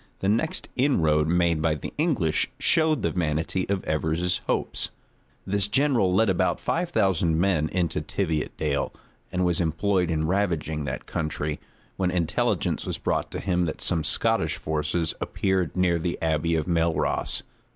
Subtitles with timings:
[0.17, 4.89] The next inroad made by the English showed the vanity of Evers's hopes.
[5.45, 8.91] {1545.} This general led about five thousand men into Tiviotdale,
[9.31, 11.59] and was employed in ravaging that country;
[11.97, 17.43] when intelligence was brought him that some Scottish forces appeared near the abbey of Melross.